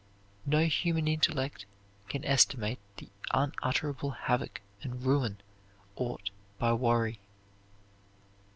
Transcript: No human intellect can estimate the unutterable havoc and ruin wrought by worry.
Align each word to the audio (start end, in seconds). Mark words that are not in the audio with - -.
No 0.47 0.65
human 0.65 1.07
intellect 1.07 1.67
can 2.09 2.25
estimate 2.25 2.79
the 2.97 3.09
unutterable 3.35 4.09
havoc 4.09 4.61
and 4.81 5.03
ruin 5.03 5.37
wrought 5.95 6.31
by 6.57 6.73
worry. 6.73 7.19